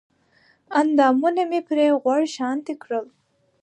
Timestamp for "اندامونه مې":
0.79-1.59